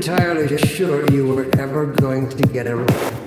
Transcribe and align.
entirely 0.00 0.56
sure 0.56 1.06
you 1.12 1.26
were 1.26 1.46
ever 1.58 1.84
going 1.84 2.26
to 2.26 2.42
get 2.44 2.66
a. 2.66 3.19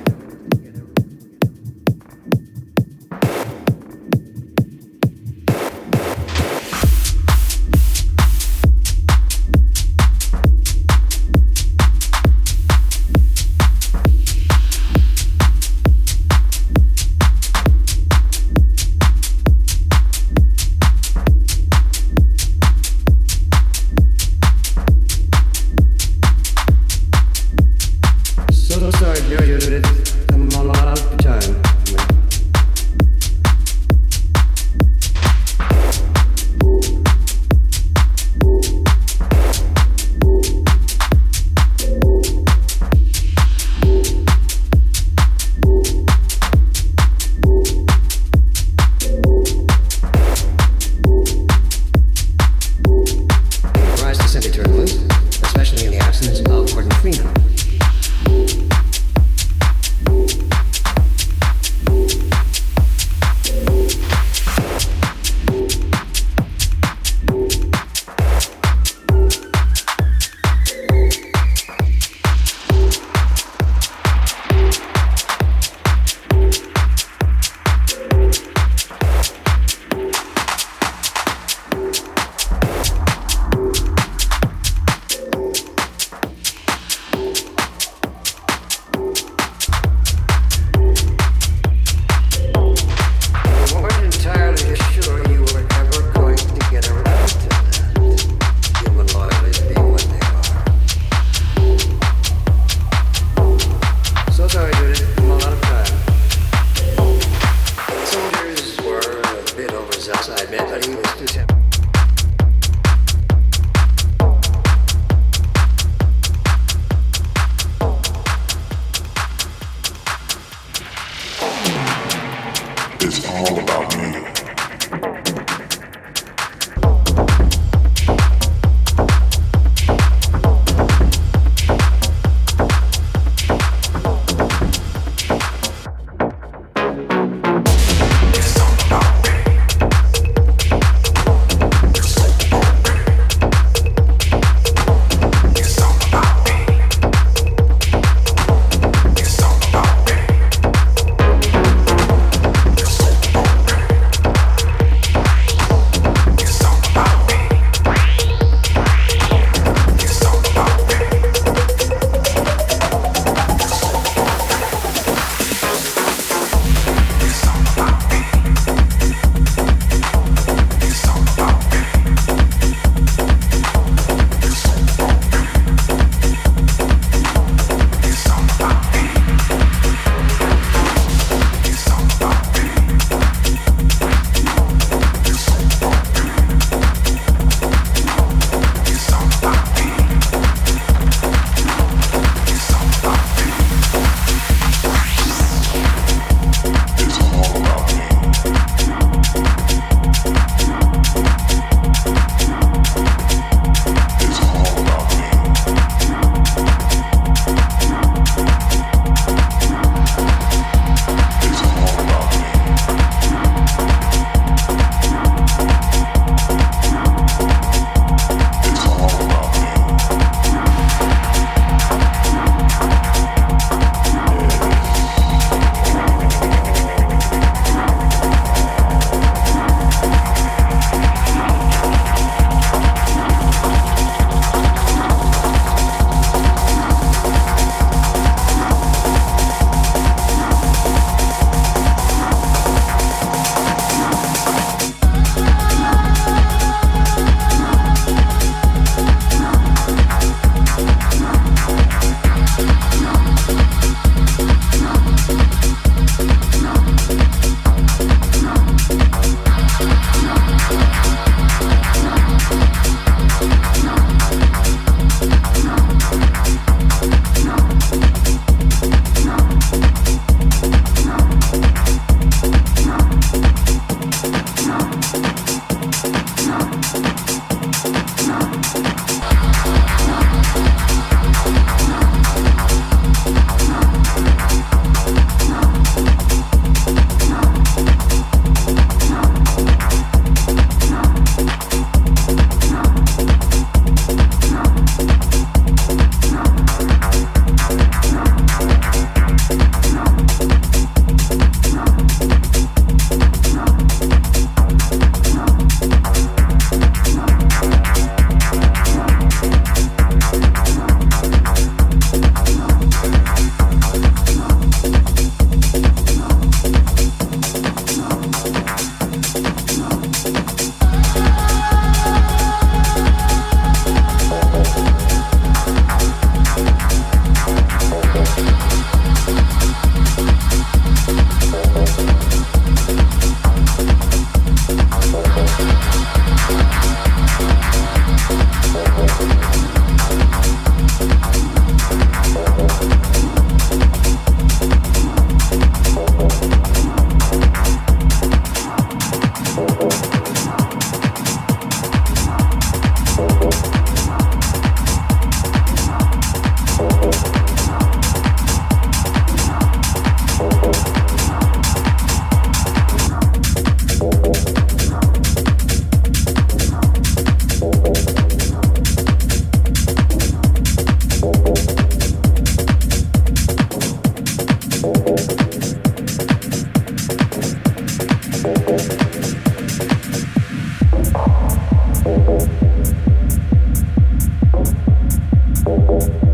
Okay. 385.65 386.32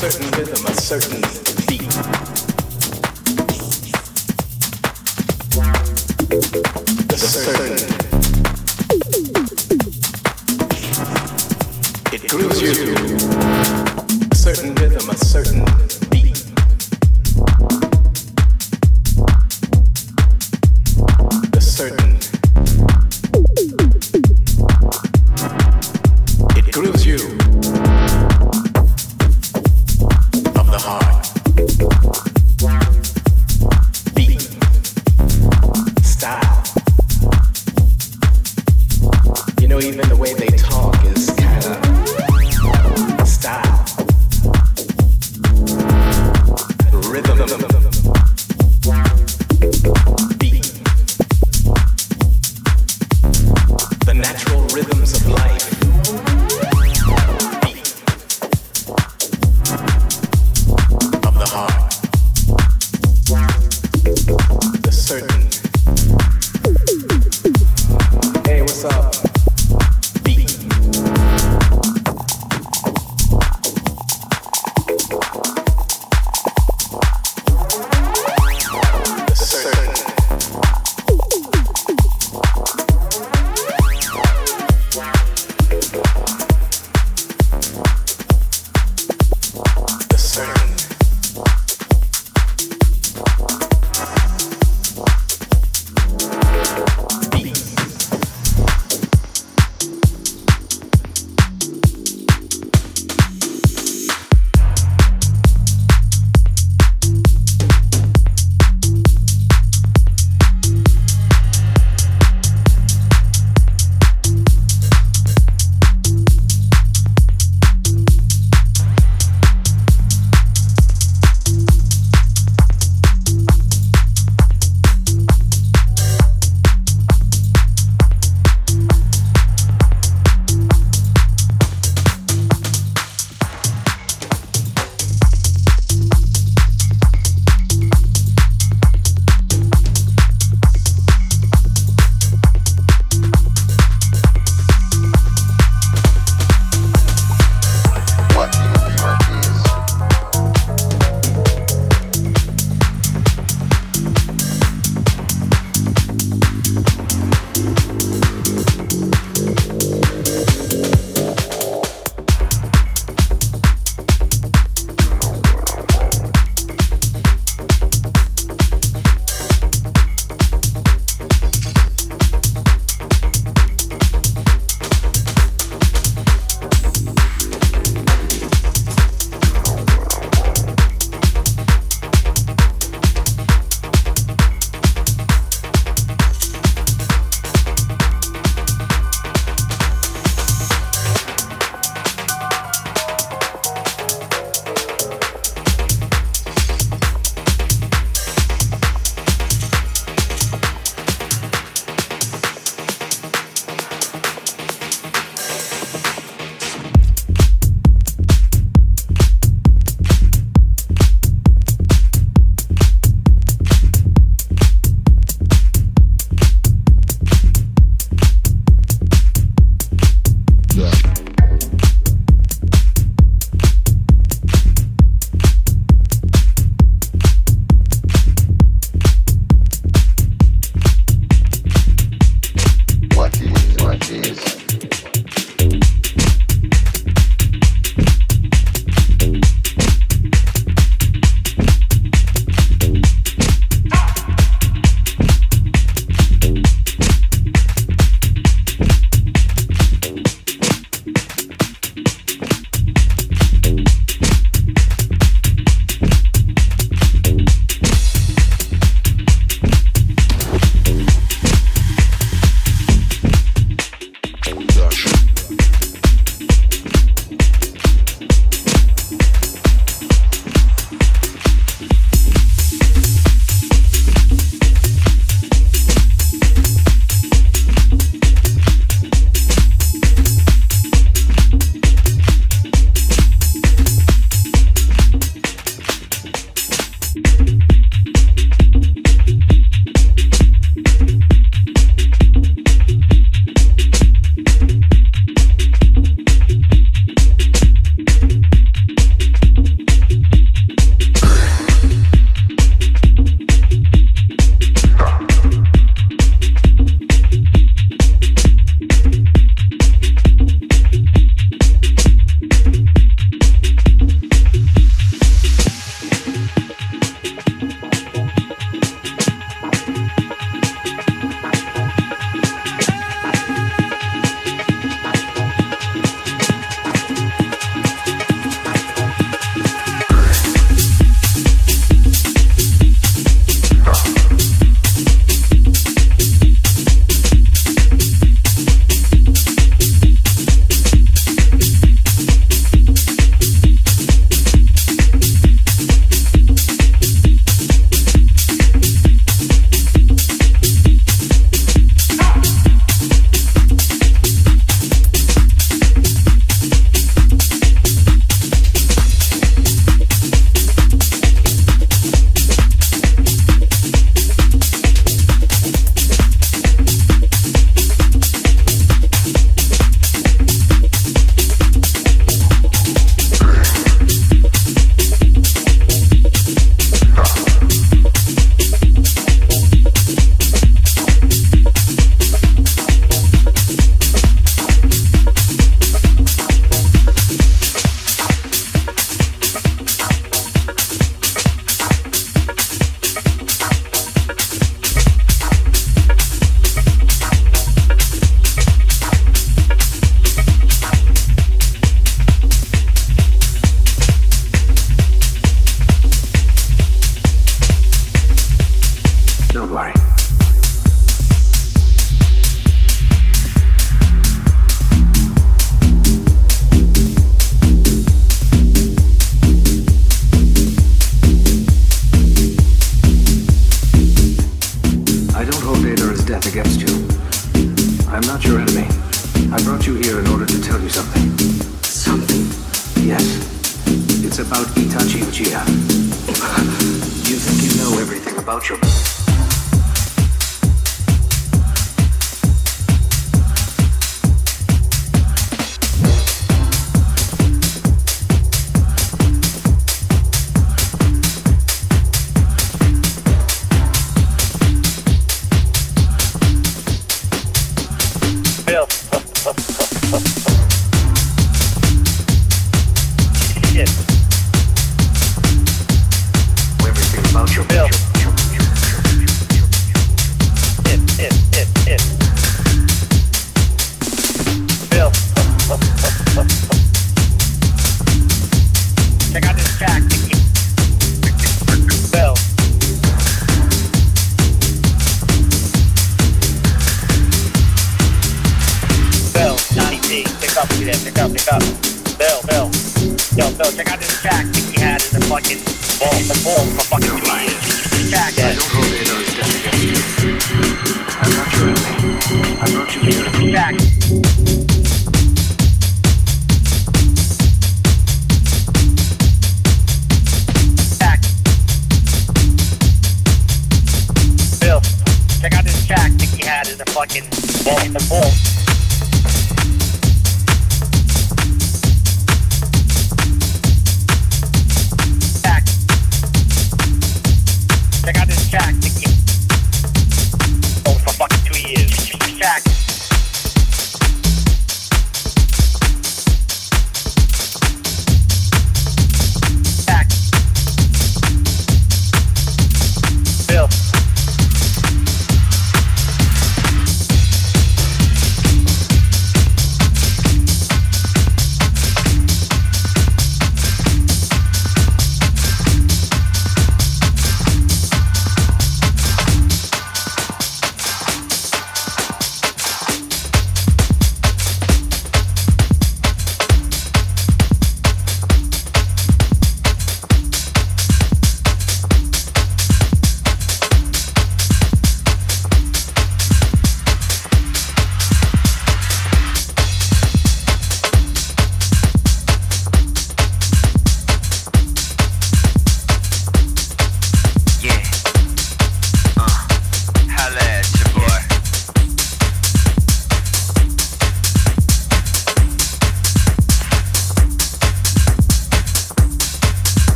certain 0.00 0.30
rhythm, 0.30 0.64
a 0.64 0.74
certain 0.80 1.59